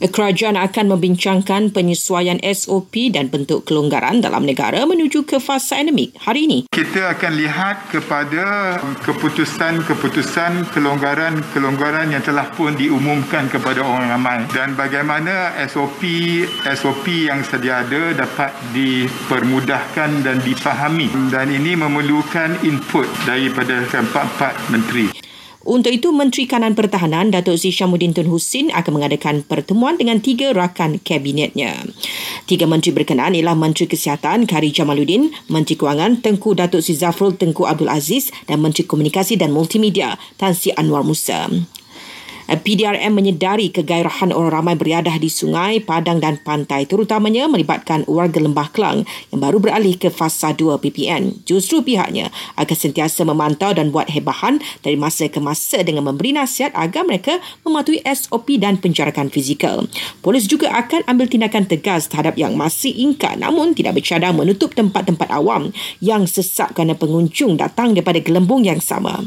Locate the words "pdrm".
42.58-43.14